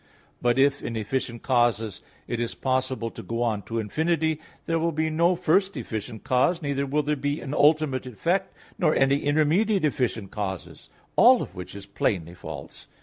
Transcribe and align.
But 0.41 0.57
if 0.57 0.81
in 0.81 0.95
efficient 0.97 1.43
causes 1.43 2.01
it 2.27 2.39
is 2.39 2.55
possible 2.55 3.11
to 3.11 3.21
go 3.21 3.43
on 3.43 3.61
to 3.65 3.77
infinity, 3.77 4.39
there 4.65 4.79
will 4.79 4.91
be 4.91 5.11
no 5.11 5.35
first 5.35 5.77
efficient 5.77 6.23
cause, 6.23 6.59
neither 6.59 6.87
will 6.87 7.03
there 7.03 7.15
be 7.15 7.39
an 7.39 7.53
ultimate 7.53 8.07
effect, 8.07 8.51
nor 8.79 8.95
any 8.95 9.17
intermediate 9.19 9.85
efficient 9.85 10.31
causes; 10.31 10.89
all 11.15 11.43
of 11.43 11.53
which 11.53 11.75
is 11.75 11.85
plainly 11.85 12.33
false. 12.33 12.87